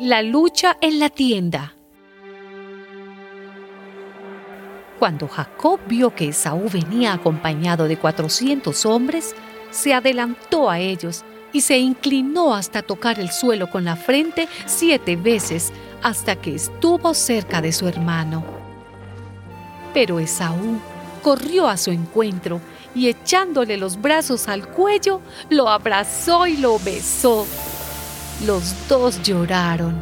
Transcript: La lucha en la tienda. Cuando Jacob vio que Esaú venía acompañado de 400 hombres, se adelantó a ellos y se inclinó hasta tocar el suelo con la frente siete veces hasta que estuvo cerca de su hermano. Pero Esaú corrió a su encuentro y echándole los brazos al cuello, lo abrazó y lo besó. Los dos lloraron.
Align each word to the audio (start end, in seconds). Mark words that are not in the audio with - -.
La 0.00 0.22
lucha 0.22 0.76
en 0.80 1.00
la 1.00 1.08
tienda. 1.08 1.74
Cuando 4.98 5.26
Jacob 5.26 5.80
vio 5.88 6.14
que 6.14 6.28
Esaú 6.28 6.68
venía 6.70 7.12
acompañado 7.12 7.88
de 7.88 7.98
400 7.98 8.86
hombres, 8.86 9.34
se 9.70 9.92
adelantó 9.92 10.70
a 10.70 10.78
ellos 10.78 11.24
y 11.52 11.62
se 11.62 11.78
inclinó 11.78 12.54
hasta 12.54 12.82
tocar 12.82 13.18
el 13.18 13.30
suelo 13.30 13.70
con 13.70 13.84
la 13.84 13.96
frente 13.96 14.48
siete 14.66 15.16
veces 15.16 15.72
hasta 16.02 16.36
que 16.36 16.54
estuvo 16.54 17.12
cerca 17.14 17.60
de 17.60 17.72
su 17.72 17.88
hermano. 17.88 18.44
Pero 19.92 20.20
Esaú 20.20 20.80
corrió 21.26 21.66
a 21.66 21.76
su 21.76 21.90
encuentro 21.90 22.60
y 22.94 23.08
echándole 23.08 23.76
los 23.76 24.00
brazos 24.00 24.46
al 24.46 24.68
cuello, 24.68 25.20
lo 25.50 25.68
abrazó 25.68 26.46
y 26.46 26.56
lo 26.56 26.78
besó. 26.78 27.44
Los 28.46 28.72
dos 28.86 29.20
lloraron. 29.24 30.00